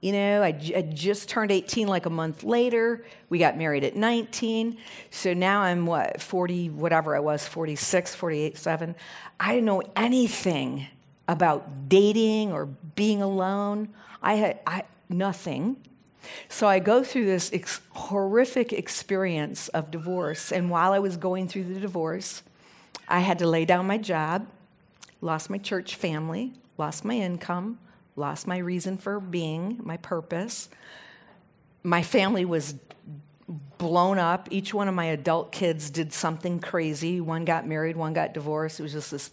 [0.00, 3.04] You know, I, just turned 18 like a month later.
[3.28, 4.76] We got married at 19.
[5.10, 8.94] So now I'm what, 40, whatever I was, 46, 48, 7.
[9.38, 10.88] I didn't know anything
[11.28, 13.88] about dating or being alone.
[14.22, 15.76] I had I, nothing.
[16.48, 20.52] So I go through this ex- horrific experience of divorce.
[20.52, 22.42] And while I was going through the divorce,
[23.12, 24.48] I had to lay down my job,
[25.20, 27.78] lost my church family, lost my income,
[28.16, 30.70] lost my reason for being, my purpose.
[31.82, 32.74] My family was
[33.76, 34.48] blown up.
[34.50, 37.20] Each one of my adult kids did something crazy.
[37.20, 38.80] One got married, one got divorced.
[38.80, 39.30] It was just this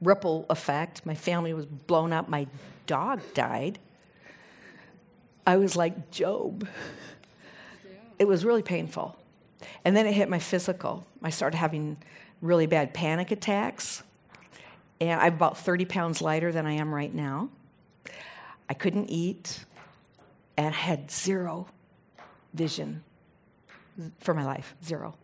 [0.00, 1.04] ripple effect.
[1.04, 2.30] My family was blown up.
[2.30, 2.46] My
[2.86, 3.78] dog died.
[5.46, 6.66] I was like Job.
[8.18, 9.18] It was really painful.
[9.84, 11.04] And then it hit my physical.
[11.22, 11.98] I started having
[12.40, 14.02] really bad panic attacks.
[15.00, 17.50] And I'm about 30 pounds lighter than I am right now.
[18.68, 19.64] I couldn't eat
[20.56, 21.68] and had zero
[22.52, 23.02] vision
[24.18, 24.74] for my life.
[24.84, 25.14] Zero.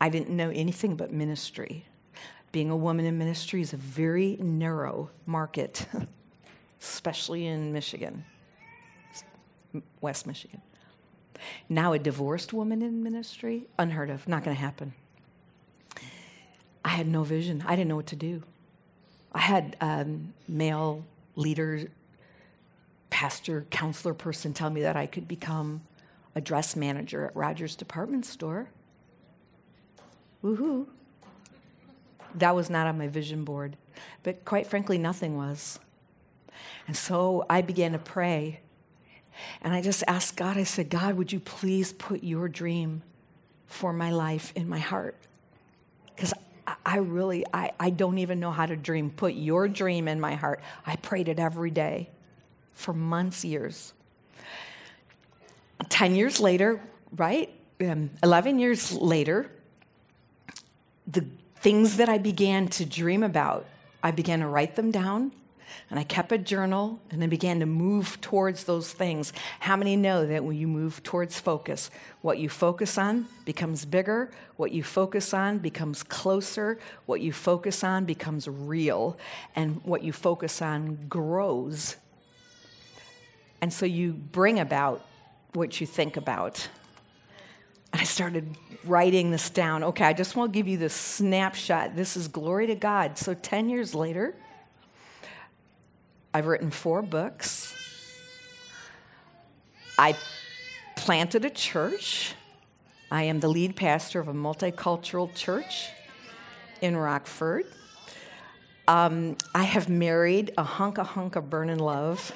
[0.00, 1.86] I didn't know anything but ministry.
[2.52, 5.86] Being a woman in ministry is a very narrow market,
[6.80, 8.24] especially in Michigan.
[10.00, 10.62] West Michigan.
[11.68, 14.94] Now, a divorced woman in ministry, unheard of, not going to happen.
[16.94, 17.64] I had no vision.
[17.66, 18.44] I didn't know what to do.
[19.32, 21.88] I had um, male leader,
[23.10, 25.80] pastor, counselor person tell me that I could become
[26.36, 28.68] a dress manager at Rogers Department Store.
[30.44, 30.86] Woohoo.
[32.36, 33.76] That was not on my vision board.
[34.22, 35.80] But quite frankly, nothing was.
[36.86, 38.60] And so I began to pray
[39.62, 43.02] and I just asked God, I said, God, would you please put your dream
[43.66, 45.16] for my life in my heart?
[46.14, 46.32] Because
[46.84, 49.10] I really, I, I don't even know how to dream.
[49.10, 50.60] Put your dream in my heart.
[50.86, 52.10] I prayed it every day
[52.72, 53.92] for months, years.
[55.88, 56.80] 10 years later,
[57.16, 57.50] right?
[57.80, 59.50] Um, 11 years later,
[61.06, 61.24] the
[61.56, 63.66] things that I began to dream about,
[64.02, 65.32] I began to write them down
[65.90, 69.32] and I kept a journal and I began to move towards those things.
[69.60, 71.90] How many know that when you move towards focus,
[72.22, 77.84] what you focus on becomes bigger, what you focus on becomes closer, what you focus
[77.84, 79.16] on becomes real,
[79.54, 81.96] and what you focus on grows.
[83.60, 85.04] And so you bring about
[85.52, 86.68] what you think about.
[87.92, 89.84] And I started writing this down.
[89.84, 91.94] Okay, I just want to give you this snapshot.
[91.94, 93.16] This is glory to God.
[93.16, 94.34] So 10 years later,
[96.36, 97.72] I've written four books.
[99.96, 100.16] I
[100.96, 102.34] planted a church.
[103.08, 105.90] I am the lead pastor of a multicultural church
[106.80, 107.66] in Rockford.
[108.88, 112.32] Um, I have married a hunk of hunk of burning love.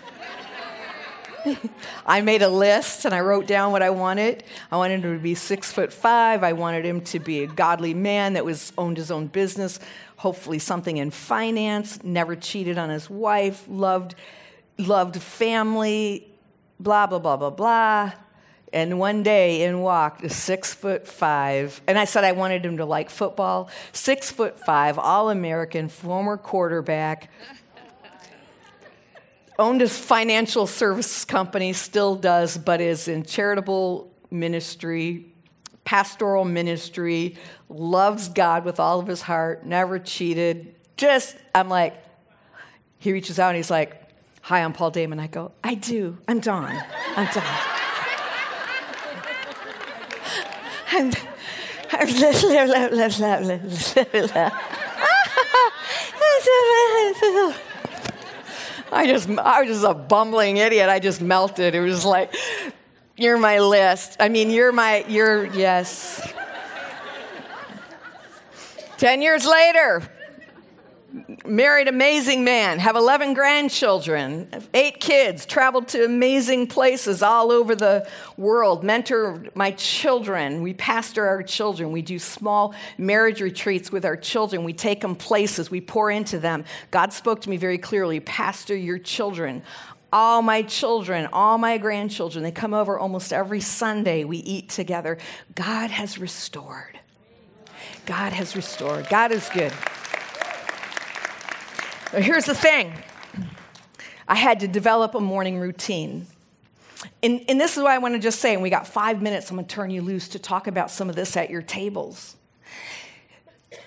[2.06, 4.44] I made a list and I wrote down what I wanted.
[4.70, 6.44] I wanted him to be six foot five.
[6.44, 9.80] I wanted him to be a godly man that was owned his own business
[10.18, 14.16] hopefully something in finance, never cheated on his wife, loved,
[14.76, 16.28] loved family,
[16.80, 18.12] blah, blah, blah, blah, blah.
[18.72, 22.76] And one day in walked a six foot five, and I said I wanted him
[22.78, 23.70] to like football.
[23.92, 27.30] Six foot five, all American, former quarterback,
[29.56, 35.32] owned a financial service company, still does, but is in charitable ministry,
[35.88, 37.34] pastoral ministry,
[37.70, 40.74] loves God with all of his heart, never cheated.
[40.98, 41.94] Just, I'm like,
[42.98, 43.94] he reaches out and he's like,
[44.42, 45.18] Hi, I'm Paul Damon.
[45.18, 46.18] I go, I do.
[46.28, 46.78] I'm Dawn.
[47.16, 47.42] I'm Dawn.
[50.92, 51.10] I'm,
[51.90, 52.08] I'm
[58.90, 60.88] I just, I was just a bumbling idiot.
[60.90, 61.74] I just melted.
[61.74, 62.34] It was like,
[63.18, 64.16] you're my list.
[64.20, 66.32] I mean, you're my, you're, yes.
[68.96, 70.08] Ten years later,
[71.44, 78.08] married amazing man, have 11 grandchildren, eight kids, traveled to amazing places all over the
[78.36, 80.62] world, mentor my children.
[80.62, 81.90] We pastor our children.
[81.90, 84.62] We do small marriage retreats with our children.
[84.62, 86.64] We take them places, we pour into them.
[86.92, 89.62] God spoke to me very clearly pastor your children.
[90.12, 94.24] All my children, all my grandchildren, they come over almost every Sunday.
[94.24, 95.18] We eat together.
[95.54, 96.98] God has restored.
[98.06, 99.08] God has restored.
[99.10, 99.72] God is good.
[102.12, 102.94] Here's the thing
[104.26, 106.26] I had to develop a morning routine.
[107.22, 109.50] And, and this is what I want to just say, and we got five minutes.
[109.50, 112.36] I'm going to turn you loose to talk about some of this at your tables.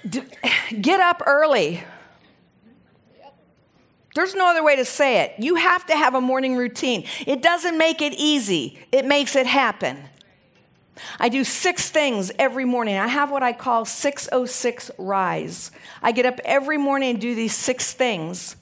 [0.82, 1.84] Get up early.
[4.14, 5.34] There's no other way to say it.
[5.38, 7.06] You have to have a morning routine.
[7.26, 9.98] It doesn't make it easy, it makes it happen.
[11.20, 12.98] I do six things every morning.
[12.98, 15.72] I have what I call 606 rise.
[16.02, 18.56] I get up every morning and do these six things.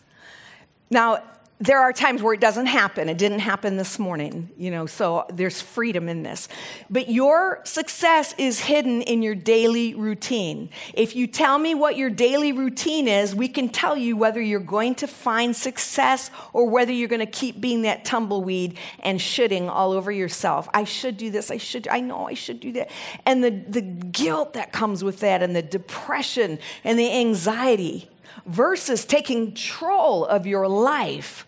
[0.89, 1.23] Now,
[1.61, 3.09] there are times where it doesn't happen.
[3.09, 6.47] It didn't happen this morning, you know, so there's freedom in this.
[6.89, 10.69] But your success is hidden in your daily routine.
[10.93, 14.61] If you tell me what your daily routine is, we can tell you whether you're
[14.61, 19.69] going to find success or whether you're going to keep being that tumbleweed and shitting
[19.69, 20.69] all over yourself.
[20.73, 21.51] I should do this.
[21.51, 22.89] I should, I know I should do that.
[23.25, 28.09] And the, the guilt that comes with that and the depression and the anxiety
[28.45, 31.45] versus taking control of your life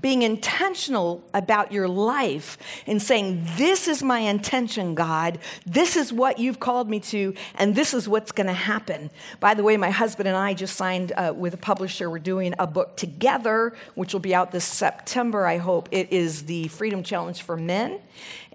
[0.00, 5.38] being intentional about your life and saying, This is my intention, God.
[5.66, 9.10] This is what you've called me to, and this is what's going to happen.
[9.40, 12.08] By the way, my husband and I just signed uh, with a publisher.
[12.10, 15.88] We're doing a book together, which will be out this September, I hope.
[15.92, 18.00] It is the Freedom Challenge for Men.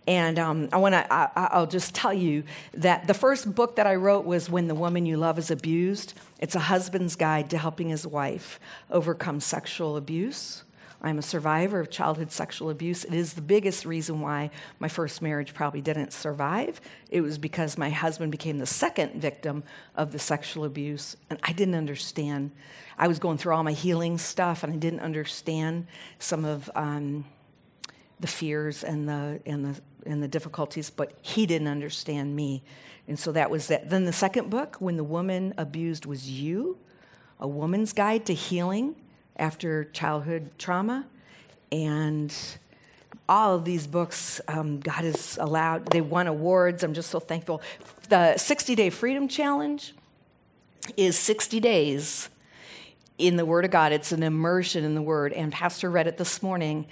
[0.07, 2.43] And um, I want to, I'll just tell you
[2.75, 6.13] that the first book that I wrote was When the Woman You Love is Abused.
[6.39, 8.57] It's a husband's guide to helping his wife
[8.89, 10.63] overcome sexual abuse.
[11.01, 13.03] I'm a survivor of childhood sexual abuse.
[13.03, 16.81] It is the biggest reason why my first marriage probably didn't survive.
[17.11, 19.63] It was because my husband became the second victim
[19.95, 22.51] of the sexual abuse, and I didn't understand.
[22.97, 25.85] I was going through all my healing stuff, and I didn't understand
[26.17, 27.25] some of um,
[28.19, 32.63] the fears and the, and, the, and the difficulties, but he didn't understand me.
[33.07, 33.89] And so that was that.
[33.91, 36.79] Then the second book, When the Woman Abused Was You,
[37.39, 38.95] A Woman's Guide to Healing
[39.37, 41.05] after childhood trauma.
[41.71, 42.33] And
[43.29, 46.83] all of these books, um, God has allowed, they won awards.
[46.83, 47.61] I'm just so thankful.
[48.09, 49.93] The 60 Day Freedom Challenge
[50.95, 52.29] is 60 days
[53.17, 53.91] in the Word of God.
[53.91, 55.33] It's an immersion in the Word.
[55.33, 56.87] And Pastor read it this morning.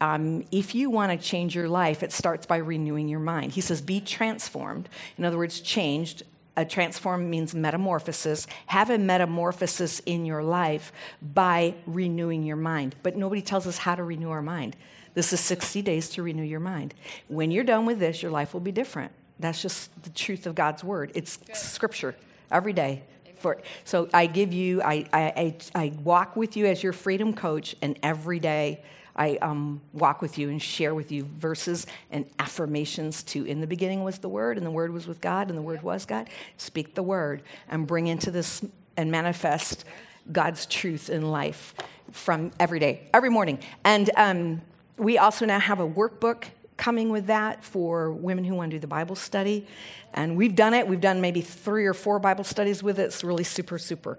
[0.00, 3.52] Um, if you want to change your life, it starts by renewing your mind.
[3.52, 4.88] He says, be transformed.
[5.18, 6.22] In other words, changed
[6.56, 8.46] a transform means metamorphosis.
[8.66, 12.94] Have a metamorphosis in your life by renewing your mind.
[13.02, 14.76] But nobody tells us how to renew our mind.
[15.14, 16.94] This is 60 days to renew your mind.
[17.28, 19.12] When you're done with this, your life will be different.
[19.38, 21.12] That's just the truth of God's word.
[21.14, 21.56] It's Good.
[21.56, 22.14] scripture
[22.50, 23.02] every day.
[23.36, 27.34] For, so I give you, I, I, I, I walk with you as your freedom
[27.34, 28.82] coach, and every day
[29.16, 33.66] I um, walk with you and share with you verses and affirmations to in the
[33.66, 36.28] beginning was the Word, and the Word was with God, and the Word was God.
[36.56, 38.64] Speak the Word and bring into this
[38.96, 39.84] and manifest
[40.30, 41.74] God's truth in life
[42.12, 43.58] from every day, every morning.
[43.84, 44.62] And um,
[44.96, 46.44] we also now have a workbook
[46.76, 49.66] coming with that for women who want to do the Bible study.
[50.12, 50.86] And we've done it.
[50.86, 53.04] We've done maybe three or four Bible studies with it.
[53.04, 54.18] It's really super, super.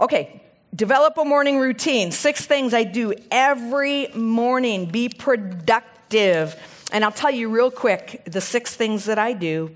[0.00, 0.42] Okay,
[0.74, 2.12] Develop a morning routine.
[2.12, 4.86] Six things I do every morning.
[4.86, 6.54] Be productive.
[6.92, 9.74] And I'll tell you real quick the six things that I do.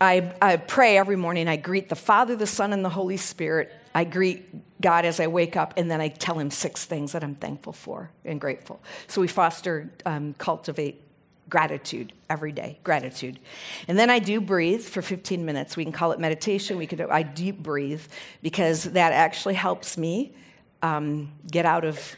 [0.00, 1.48] I, I pray every morning.
[1.48, 3.72] I greet the Father, the Son, and the Holy Spirit.
[3.94, 7.24] I greet God as I wake up, and then I tell him six things that
[7.24, 8.82] I'm thankful for and grateful.
[9.06, 11.00] So we foster, um, cultivate
[11.48, 13.38] gratitude every day gratitude.
[13.88, 15.76] And then i do breathe for 15 minutes.
[15.76, 16.76] We can call it meditation.
[16.76, 18.02] We could i deep breathe
[18.42, 20.32] because that actually helps me
[20.82, 22.16] um, get out of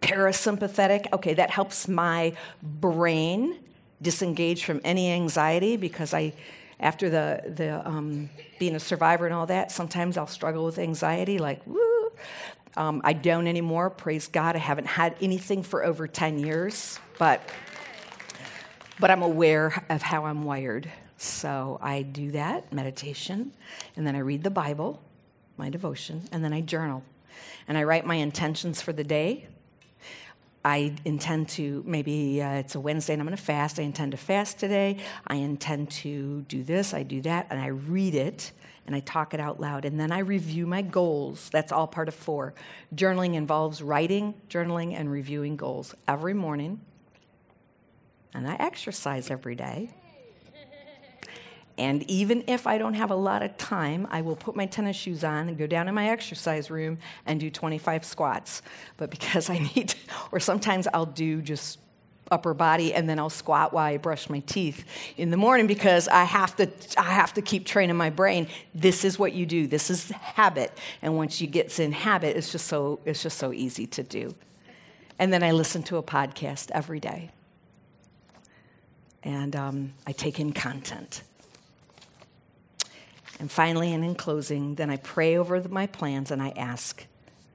[0.00, 1.12] parasympathetic.
[1.12, 3.58] Okay that helps my brain
[4.02, 6.32] disengage from any anxiety because i
[6.80, 11.38] after the, the um, being a survivor and all that sometimes i'll struggle with anxiety
[11.38, 12.10] like woo.
[12.76, 13.88] Um, i don't anymore.
[13.88, 17.40] Praise god i haven't had anything for over 10 years but
[19.00, 20.90] but I'm aware of how I'm wired.
[21.16, 23.52] So I do that meditation,
[23.96, 25.00] and then I read the Bible,
[25.56, 27.02] my devotion, and then I journal.
[27.68, 29.46] And I write my intentions for the day.
[30.64, 33.78] I intend to, maybe uh, it's a Wednesday and I'm going to fast.
[33.78, 34.96] I intend to fast today.
[35.26, 38.52] I intend to do this, I do that, and I read it
[38.86, 39.84] and I talk it out loud.
[39.84, 41.50] And then I review my goals.
[41.50, 42.54] That's all part of four.
[42.94, 46.80] Journaling involves writing, journaling, and reviewing goals every morning
[48.34, 49.90] and I exercise every day.
[51.76, 54.96] And even if I don't have a lot of time, I will put my tennis
[54.96, 58.62] shoes on and go down in my exercise room and do 25 squats.
[58.96, 59.94] But because I need,
[60.30, 61.78] or sometimes I'll do just
[62.30, 64.84] upper body and then I'll squat while I brush my teeth
[65.18, 68.48] in the morning because I have to I have to keep training my brain.
[68.74, 69.66] This is what you do.
[69.66, 70.72] This is habit.
[71.02, 74.34] And once you get in habit, it's just so it's just so easy to do.
[75.18, 77.30] And then I listen to a podcast every day
[79.24, 81.22] and um, I take in content.
[83.40, 87.04] And finally, and in closing, then I pray over my plans and I ask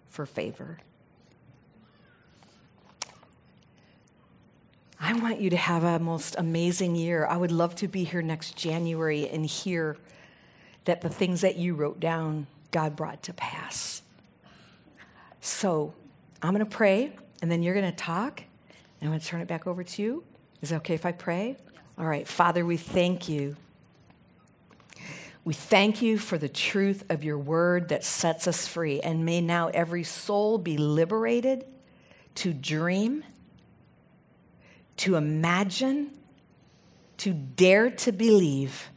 [0.09, 0.79] for favor.
[4.99, 7.25] I want you to have a most amazing year.
[7.25, 9.95] I would love to be here next January and hear
[10.83, 14.01] that the things that you wrote down, God brought to pass.
[15.39, 15.93] So
[16.41, 18.41] I'm going to pray, and then you're going to talk,
[18.99, 20.23] and I'm going to turn it back over to you.
[20.61, 21.57] Is it okay if I pray?
[21.97, 23.55] All right, Father, we thank you.
[25.45, 28.99] We thank you for the truth of your word that sets us free.
[28.99, 31.65] And may now every soul be liberated
[32.35, 33.23] to dream,
[34.97, 36.11] to imagine,
[37.17, 38.89] to dare to believe.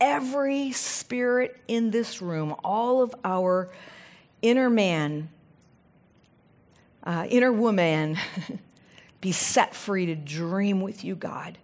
[0.00, 3.70] Every spirit in this room, all of our
[4.40, 5.28] inner man,
[7.04, 8.18] uh, inner woman,
[9.22, 11.56] be set free to dream with you, God.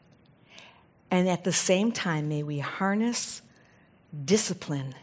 [1.11, 3.42] And at the same time, may we harness
[4.24, 4.94] discipline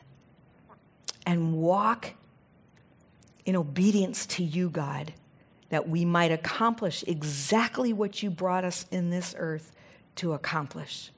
[1.26, 2.14] and walk
[3.46, 5.14] in obedience to you, God,
[5.70, 9.72] that we might accomplish exactly what you brought us in this earth
[10.16, 11.12] to accomplish.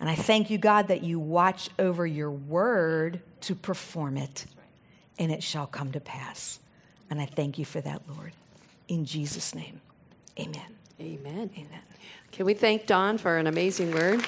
[0.00, 4.46] And I thank you, God, that you watch over your word to perform it,
[5.18, 6.58] and it shall come to pass.
[7.08, 8.32] And I thank you for that, Lord.
[8.88, 9.80] In Jesus' name.
[10.38, 10.62] Amen.
[11.00, 11.50] Amen.
[11.56, 11.80] Amen.
[12.32, 14.24] Can we thank Dawn for an amazing word?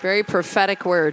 [0.00, 1.08] Very prophetic word.